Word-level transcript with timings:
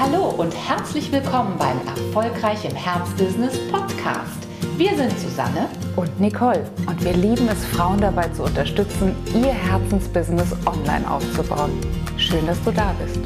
Hallo 0.00 0.30
und 0.30 0.54
herzlich 0.54 1.10
willkommen 1.10 1.58
beim 1.58 1.76
Erfolgreich 1.84 2.64
im 2.64 2.76
Herzbusiness 2.76 3.58
Podcast. 3.68 4.46
Wir 4.76 4.94
sind 4.94 5.10
Susanne 5.18 5.68
und 5.96 6.20
Nicole 6.20 6.70
und 6.86 7.04
wir 7.04 7.14
lieben 7.14 7.48
es, 7.48 7.64
Frauen 7.64 8.00
dabei 8.00 8.28
zu 8.28 8.44
unterstützen, 8.44 9.16
ihr 9.34 9.52
Herzensbusiness 9.52 10.52
online 10.64 11.10
aufzubauen. 11.10 11.72
Schön, 12.16 12.46
dass 12.46 12.62
du 12.62 12.70
da 12.70 12.92
bist. 12.92 13.18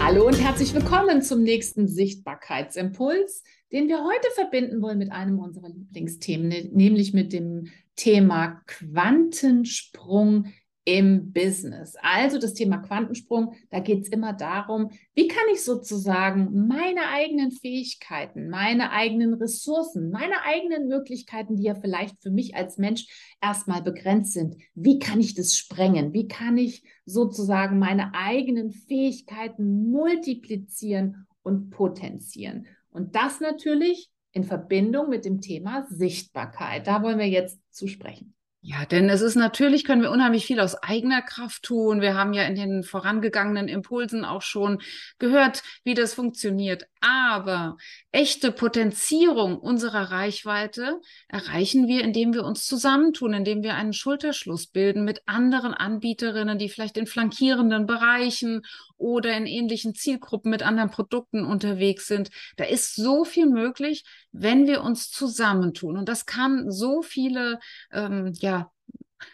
Hallo 0.00 0.26
und 0.26 0.42
herzlich 0.42 0.72
willkommen 0.72 1.20
zum 1.20 1.42
nächsten 1.42 1.88
Sichtbarkeitsimpuls, 1.88 3.42
den 3.70 3.88
wir 3.88 4.02
heute 4.02 4.30
verbinden 4.34 4.80
wollen 4.80 4.96
mit 4.96 5.12
einem 5.12 5.40
unserer 5.40 5.68
Lieblingsthemen, 5.68 6.70
nämlich 6.72 7.12
mit 7.12 7.34
dem 7.34 7.66
Thema 7.96 8.62
Quantensprung 8.66 10.46
im 10.84 11.32
Business. 11.32 11.96
Also 12.02 12.38
das 12.38 12.52
Thema 12.52 12.78
Quantensprung, 12.78 13.54
da 13.70 13.80
geht 13.80 14.02
es 14.02 14.08
immer 14.08 14.34
darum, 14.34 14.90
wie 15.14 15.28
kann 15.28 15.44
ich 15.52 15.64
sozusagen 15.64 16.66
meine 16.66 17.08
eigenen 17.08 17.52
Fähigkeiten, 17.52 18.50
meine 18.50 18.92
eigenen 18.92 19.34
Ressourcen, 19.34 20.10
meine 20.10 20.44
eigenen 20.44 20.88
Möglichkeiten, 20.88 21.56
die 21.56 21.64
ja 21.64 21.74
vielleicht 21.74 22.22
für 22.22 22.30
mich 22.30 22.54
als 22.54 22.76
Mensch 22.76 23.06
erstmal 23.40 23.82
begrenzt 23.82 24.34
sind, 24.34 24.56
wie 24.74 24.98
kann 24.98 25.20
ich 25.20 25.34
das 25.34 25.56
sprengen? 25.56 26.12
Wie 26.12 26.28
kann 26.28 26.58
ich 26.58 26.82
sozusagen 27.06 27.78
meine 27.78 28.14
eigenen 28.14 28.70
Fähigkeiten 28.70 29.90
multiplizieren 29.90 31.26
und 31.42 31.70
potenzieren? 31.70 32.66
Und 32.90 33.16
das 33.16 33.40
natürlich 33.40 34.10
in 34.32 34.44
Verbindung 34.44 35.08
mit 35.08 35.24
dem 35.24 35.40
Thema 35.40 35.86
Sichtbarkeit. 35.88 36.86
Da 36.86 37.02
wollen 37.02 37.18
wir 37.18 37.28
jetzt 37.28 37.58
zu 37.70 37.86
sprechen. 37.86 38.34
Ja, 38.66 38.86
denn 38.86 39.10
es 39.10 39.20
ist 39.20 39.34
natürlich, 39.34 39.84
können 39.84 40.00
wir 40.00 40.10
unheimlich 40.10 40.46
viel 40.46 40.58
aus 40.58 40.74
eigener 40.74 41.20
Kraft 41.20 41.64
tun. 41.64 42.00
Wir 42.00 42.14
haben 42.14 42.32
ja 42.32 42.44
in 42.44 42.54
den 42.54 42.82
vorangegangenen 42.82 43.68
Impulsen 43.68 44.24
auch 44.24 44.40
schon 44.40 44.80
gehört, 45.18 45.62
wie 45.84 45.92
das 45.92 46.14
funktioniert. 46.14 46.86
Aber 47.06 47.76
echte 48.12 48.50
Potenzierung 48.50 49.58
unserer 49.58 50.10
Reichweite 50.10 51.02
erreichen 51.28 51.86
wir, 51.86 52.02
indem 52.02 52.32
wir 52.32 52.44
uns 52.44 52.64
zusammentun, 52.64 53.34
indem 53.34 53.62
wir 53.62 53.74
einen 53.74 53.92
Schulterschluss 53.92 54.68
bilden 54.68 55.04
mit 55.04 55.20
anderen 55.26 55.74
Anbieterinnen, 55.74 56.58
die 56.58 56.70
vielleicht 56.70 56.96
in 56.96 57.06
flankierenden 57.06 57.84
Bereichen 57.84 58.62
oder 58.96 59.36
in 59.36 59.44
ähnlichen 59.44 59.94
Zielgruppen 59.94 60.50
mit 60.50 60.62
anderen 60.62 60.90
Produkten 60.90 61.44
unterwegs 61.44 62.06
sind. 62.06 62.30
Da 62.56 62.64
ist 62.64 62.94
so 62.94 63.26
viel 63.26 63.50
möglich, 63.50 64.04
wenn 64.32 64.66
wir 64.66 64.82
uns 64.82 65.10
zusammentun. 65.10 65.98
Und 65.98 66.08
das 66.08 66.24
kann 66.24 66.70
so 66.70 67.02
viele 67.02 67.58
ähm, 67.92 68.32
ja, 68.36 68.70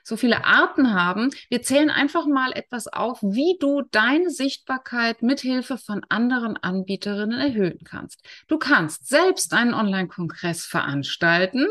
so 0.03 0.17
viele 0.17 0.45
Arten 0.45 0.95
haben. 0.95 1.31
Wir 1.49 1.63
zählen 1.63 1.91
einfach 1.91 2.27
mal 2.27 2.53
etwas 2.53 2.87
auf, 2.87 3.23
wie 3.23 3.57
du 3.61 3.83
deine 3.91 4.31
Sichtbarkeit 4.31 5.23
mithilfe 5.23 5.79
von 5.79 6.05
anderen 6.09 6.57
Anbieterinnen 6.57 7.39
erhöhen 7.39 7.81
kannst. 7.85 8.23
Du 8.49 8.59
kannst 8.59 9.09
selbst 9.09 9.53
einen 9.53 9.75
Online-Kongress 9.75 10.65
veranstalten, 10.67 11.67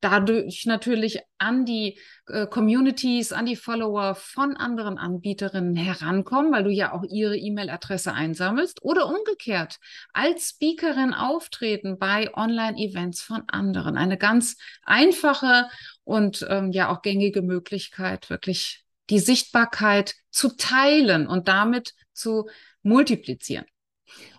dadurch 0.00 0.66
natürlich 0.66 1.20
an 1.38 1.64
die 1.64 1.98
äh, 2.26 2.46
Communities, 2.46 3.32
an 3.32 3.44
die 3.44 3.56
Follower 3.56 4.14
von 4.14 4.56
anderen 4.56 4.96
Anbieterinnen 4.96 5.76
herankommen, 5.76 6.52
weil 6.52 6.64
du 6.64 6.70
ja 6.70 6.92
auch 6.92 7.02
ihre 7.02 7.36
E-Mail-Adresse 7.36 8.12
einsammelst 8.12 8.82
oder 8.82 9.06
umgekehrt 9.06 9.78
als 10.12 10.50
Speakerin 10.50 11.12
auftreten 11.12 11.98
bei 11.98 12.32
Online-Events 12.34 13.22
von 13.22 13.42
anderen. 13.48 13.98
Eine 13.98 14.16
ganz 14.16 14.56
einfache 14.84 15.68
und 16.04 16.46
ähm, 16.48 16.72
ja 16.72 16.90
auch 16.90 17.02
gängige 17.02 17.42
Möglichkeit, 17.42 18.30
wirklich 18.30 18.84
die 19.10 19.18
Sichtbarkeit 19.18 20.14
zu 20.30 20.56
teilen 20.56 21.26
und 21.26 21.48
damit 21.48 21.94
zu 22.12 22.48
multiplizieren. 22.82 23.66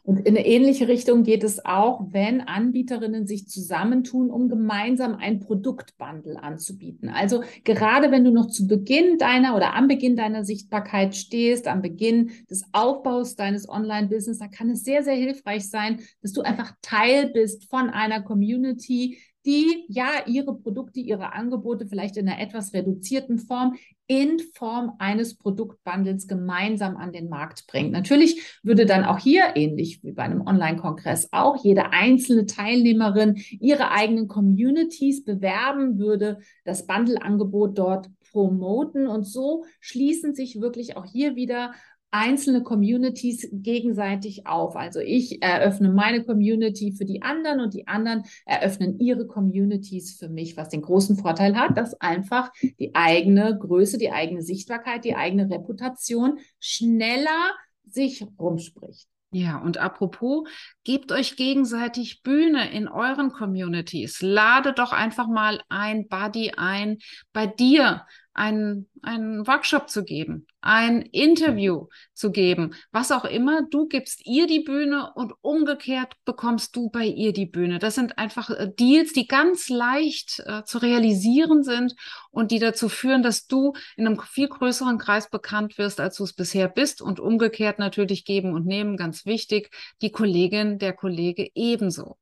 Und 0.06 0.20
in 0.20 0.38
eine 0.38 0.46
ähnliche 0.46 0.88
Richtung 0.88 1.24
geht 1.24 1.44
es 1.44 1.66
auch, 1.66 2.06
wenn 2.12 2.42
Anbieterinnen 2.42 3.26
sich 3.26 3.48
zusammentun, 3.48 4.30
um 4.30 4.50
gemeinsam 4.50 5.16
ein 5.16 5.40
Produktbundle 5.40 6.42
anzubieten. 6.42 7.10
Also 7.10 7.42
gerade 7.64 8.12
wenn 8.12 8.24
du 8.24 8.32
noch 8.32 8.48
zu 8.48 8.68
Beginn 8.68 9.18
deiner 9.18 9.56
oder 9.56 9.74
am 9.74 9.88
Beginn 9.88 10.16
deiner 10.16 10.46
Sichtbarkeit 10.46 11.16
stehst, 11.16 11.68
am 11.68 11.82
Beginn 11.82 12.32
des 12.52 12.64
Aufbaus 12.72 13.36
deines 13.36 13.68
Online-Business, 13.68 14.38
da 14.38 14.48
kann 14.48 14.70
es 14.70 14.84
sehr, 14.84 15.02
sehr 15.02 15.16
hilfreich 15.16 15.68
sein, 15.68 16.00
dass 16.22 16.34
du 16.34 16.42
einfach 16.42 16.74
Teil 16.84 17.32
bist 17.32 17.68
von 17.68 17.90
einer 17.90 18.22
Community, 18.22 19.18
die 19.46 19.86
ja 19.88 20.10
ihre 20.28 20.56
Produkte, 20.56 21.00
ihre 21.00 21.34
Angebote 21.34 21.86
vielleicht 21.88 22.18
in 22.18 22.28
einer 22.28 22.42
etwas 22.42 22.74
reduzierten 22.74 23.38
Form 23.40 23.76
in 24.08 24.40
Form 24.54 24.94
eines 25.00 25.36
Produktbundles 25.36 26.28
gemeinsam 26.28 26.96
an 26.98 27.12
den 27.12 27.30
Markt 27.30 27.66
bringt. 27.68 27.92
Natürlich 27.92 28.60
würde 28.62 28.86
dann 28.86 29.04
auch 29.04 29.18
hier, 29.18 29.56
ähnlich 29.56 29.95
wie 30.04 30.12
bei 30.12 30.24
einem 30.24 30.42
Online-Kongress, 30.42 31.30
auch 31.32 31.64
jede 31.64 31.92
einzelne 31.92 32.46
Teilnehmerin 32.46 33.36
ihre 33.60 33.92
eigenen 33.92 34.28
Communities 34.28 35.24
bewerben, 35.24 35.98
würde 36.00 36.40
das 36.64 36.88
Bundle-Angebot 36.88 37.78
dort 37.78 38.10
promoten 38.32 39.08
und 39.08 39.24
so 39.24 39.64
schließen 39.80 40.36
sich 40.36 40.60
wirklich 40.60 40.98
auch 40.98 41.06
hier 41.06 41.36
wieder 41.36 41.72
einzelne 42.16 42.64
Communities 42.64 43.50
gegenseitig 43.52 44.48
auf. 44.48 44.78
Also 44.78 45.00
ich 45.02 45.42
eröffne 45.42 45.90
meine 45.90 46.24
Community 46.24 46.94
für 46.94 47.04
die 47.04 47.22
anderen 47.22 47.60
und 47.60 47.74
die 47.74 47.88
anderen 47.88 48.24
eröffnen 48.46 49.00
ihre 49.00 49.28
Communities 49.28 50.18
für 50.18 50.30
mich, 50.30 50.56
was 50.56 50.70
den 50.70 50.82
großen 50.82 51.18
Vorteil 51.18 51.58
hat, 51.58 51.78
dass 51.78 52.00
einfach 52.00 52.54
die 52.80 52.96
eigene 52.96 53.58
Größe, 53.58 53.98
die 53.98 54.12
eigene 54.12 54.42
Sichtbarkeit, 54.42 55.04
die 55.04 55.16
eigene 55.16 55.50
Reputation 55.50 56.40
schneller 56.60 57.52
sich 57.84 58.26
rumspricht. 58.40 59.10
Ja, 59.38 59.58
und 59.58 59.80
apropos, 59.80 60.48
gebt 60.86 61.12
euch 61.12 61.36
gegenseitig 61.36 62.24
Bühne 62.24 62.72
in 62.72 62.88
euren 62.88 63.34
Communities. 63.34 64.22
Lade 64.22 64.72
doch 64.72 64.94
einfach 64.94 65.28
mal 65.28 65.62
ein 65.68 66.08
Buddy 66.08 66.54
ein, 66.56 67.00
bei 67.34 67.46
dir 67.46 68.06
einen, 68.36 68.90
einen 69.02 69.48
Workshop 69.48 69.90
zu 69.90 70.04
geben, 70.04 70.46
ein 70.62 71.02
Interview 71.02 71.88
zu 72.14 72.32
geben, 72.32 72.76
was 72.92 73.12
auch 73.12 73.24
immer. 73.24 73.62
Du 73.70 73.88
gibst 73.88 74.26
ihr 74.26 74.46
die 74.46 74.60
Bühne 74.60 75.14
und 75.16 75.34
umgekehrt 75.42 76.14
bekommst 76.26 76.76
du 76.76 76.90
bei 76.90 77.06
ihr 77.06 77.32
die 77.32 77.46
Bühne. 77.46 77.80
Das 77.80 77.96
sind 77.96 78.18
einfach 78.18 78.50
äh, 78.50 78.70
Deals, 78.78 79.14
die 79.14 79.28
ganz 79.28 79.70
leicht 79.70 80.44
äh, 80.46 80.64
zu 80.66 80.80
realisieren 80.80 81.64
sind 81.64 81.96
und 82.30 82.52
die 82.52 82.60
dazu 82.60 82.90
führen, 82.90 83.24
dass 83.24 83.48
du 83.48 83.74
in 83.96 84.06
einem 84.06 84.20
viel 84.20 84.50
größeren 84.50 84.98
Kreis 84.98 85.30
bekannt 85.30 85.78
wirst, 85.78 86.00
als 86.02 86.18
du 86.18 86.26
es 86.26 86.34
bisher 86.34 86.68
bist 86.68 87.02
und 87.02 87.20
umgekehrt 87.20 87.80
natürlich 87.80 88.26
geben 88.26 88.54
und 88.54 88.66
nehmen, 88.66 88.98
ganz 88.98 89.26
wichtig, 89.26 89.72
die 90.02 90.12
Kollegin, 90.12 90.78
der 90.78 90.94
Kollege 90.94 91.50
ebenso. 91.56 92.18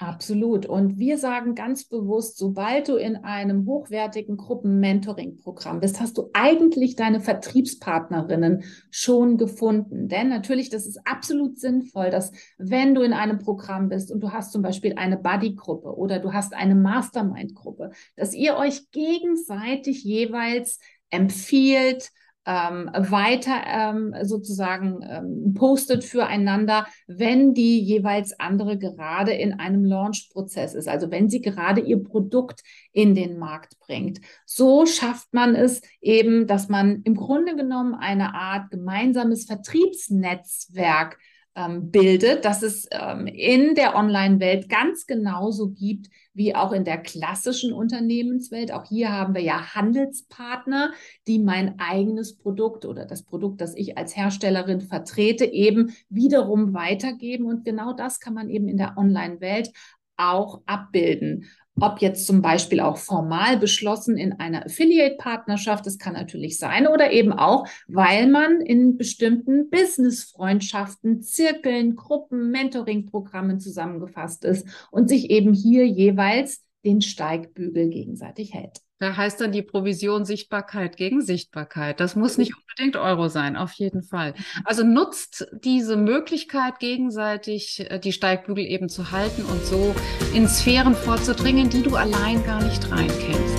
Absolut. 0.00 0.64
Und 0.64 0.98
wir 0.98 1.18
sagen 1.18 1.56
ganz 1.56 1.84
bewusst, 1.84 2.38
sobald 2.38 2.86
du 2.86 2.94
in 2.94 3.16
einem 3.16 3.66
hochwertigen 3.66 4.36
Gruppen-Mentoring-Programm 4.36 5.80
bist, 5.80 6.00
hast 6.00 6.16
du 6.18 6.30
eigentlich 6.34 6.94
deine 6.94 7.18
Vertriebspartnerinnen 7.18 8.62
schon 8.92 9.38
gefunden. 9.38 10.08
Denn 10.08 10.28
natürlich, 10.28 10.70
das 10.70 10.86
ist 10.86 11.00
absolut 11.04 11.58
sinnvoll, 11.58 12.10
dass 12.10 12.30
wenn 12.58 12.94
du 12.94 13.02
in 13.02 13.12
einem 13.12 13.40
Programm 13.40 13.88
bist 13.88 14.12
und 14.12 14.20
du 14.20 14.30
hast 14.30 14.52
zum 14.52 14.62
Beispiel 14.62 14.94
eine 14.96 15.16
Buddy-Gruppe 15.16 15.96
oder 15.96 16.20
du 16.20 16.32
hast 16.32 16.54
eine 16.54 16.76
Mastermind-Gruppe, 16.76 17.90
dass 18.14 18.34
ihr 18.34 18.56
euch 18.56 18.92
gegenseitig 18.92 20.04
jeweils 20.04 20.78
empfiehlt, 21.10 22.12
ähm, 22.48 22.90
weiter 22.94 23.62
ähm, 23.66 24.14
sozusagen 24.22 25.00
ähm, 25.02 25.52
postet 25.52 26.02
füreinander, 26.02 26.86
wenn 27.06 27.52
die 27.52 27.78
jeweils 27.78 28.40
andere 28.40 28.78
gerade 28.78 29.32
in 29.32 29.60
einem 29.60 29.84
Launch-Prozess 29.84 30.74
ist, 30.74 30.88
also 30.88 31.10
wenn 31.10 31.28
sie 31.28 31.42
gerade 31.42 31.82
ihr 31.82 32.02
Produkt 32.02 32.62
in 32.92 33.14
den 33.14 33.38
Markt 33.38 33.78
bringt. 33.80 34.20
So 34.46 34.86
schafft 34.86 35.34
man 35.34 35.54
es 35.54 35.82
eben, 36.00 36.46
dass 36.46 36.70
man 36.70 37.02
im 37.02 37.16
Grunde 37.16 37.54
genommen 37.54 37.94
eine 37.94 38.34
Art 38.34 38.70
gemeinsames 38.70 39.44
Vertriebsnetzwerk 39.44 41.18
ähm, 41.58 41.90
bildet, 41.90 42.44
dass 42.44 42.62
es 42.62 42.86
ähm, 42.92 43.26
in 43.26 43.74
der 43.74 43.96
Online-Welt 43.96 44.68
ganz 44.68 45.06
genauso 45.06 45.70
gibt 45.70 46.08
wie 46.32 46.54
auch 46.54 46.72
in 46.72 46.84
der 46.84 46.98
klassischen 46.98 47.72
Unternehmenswelt. 47.72 48.72
Auch 48.72 48.84
hier 48.84 49.10
haben 49.10 49.34
wir 49.34 49.42
ja 49.42 49.74
Handelspartner, 49.74 50.92
die 51.26 51.40
mein 51.40 51.80
eigenes 51.80 52.36
Produkt 52.36 52.84
oder 52.84 53.06
das 53.06 53.24
Produkt, 53.24 53.60
das 53.60 53.74
ich 53.74 53.98
als 53.98 54.16
Herstellerin 54.16 54.80
vertrete, 54.80 55.46
eben 55.46 55.92
wiederum 56.08 56.74
weitergeben. 56.74 57.46
Und 57.46 57.64
genau 57.64 57.92
das 57.92 58.20
kann 58.20 58.34
man 58.34 58.50
eben 58.50 58.68
in 58.68 58.76
der 58.76 58.96
Online-Welt 58.96 59.72
auch 60.16 60.62
abbilden. 60.66 61.46
Ob 61.80 62.00
jetzt 62.00 62.26
zum 62.26 62.42
Beispiel 62.42 62.80
auch 62.80 62.96
formal 62.96 63.56
beschlossen 63.56 64.16
in 64.16 64.32
einer 64.32 64.66
Affiliate-Partnerschaft, 64.66 65.86
das 65.86 65.98
kann 65.98 66.14
natürlich 66.14 66.58
sein, 66.58 66.88
oder 66.88 67.12
eben 67.12 67.32
auch, 67.32 67.68
weil 67.86 68.26
man 68.26 68.60
in 68.60 68.96
bestimmten 68.96 69.70
Business-Freundschaften, 69.70 71.22
Zirkeln, 71.22 71.94
Gruppen, 71.94 72.50
Mentoring-Programmen 72.50 73.60
zusammengefasst 73.60 74.44
ist 74.44 74.66
und 74.90 75.08
sich 75.08 75.30
eben 75.30 75.52
hier 75.52 75.86
jeweils 75.86 76.64
den 76.84 77.00
Steigbügel 77.00 77.88
gegenseitig 77.90 78.54
hält. 78.54 78.80
Da 79.00 79.16
heißt 79.16 79.40
dann 79.40 79.52
die 79.52 79.62
Provision 79.62 80.24
Sichtbarkeit 80.24 80.96
gegen 80.96 81.22
Sichtbarkeit. 81.22 82.00
Das 82.00 82.16
muss 82.16 82.36
nicht 82.36 82.54
unbedingt 82.56 82.96
Euro 82.96 83.28
sein, 83.28 83.56
auf 83.56 83.72
jeden 83.72 84.02
Fall. 84.02 84.34
Also 84.64 84.82
nutzt 84.82 85.46
diese 85.62 85.96
Möglichkeit, 85.96 86.80
gegenseitig 86.80 87.88
äh, 87.90 88.00
die 88.00 88.12
Steigbügel 88.12 88.64
eben 88.64 88.88
zu 88.88 89.12
halten 89.12 89.44
und 89.44 89.64
so 89.64 89.94
in 90.34 90.48
Sphären 90.48 90.94
vorzudringen, 90.94 91.70
die 91.70 91.82
du 91.82 91.94
allein 91.94 92.42
gar 92.44 92.62
nicht 92.62 92.90
reinkennst. 92.90 93.57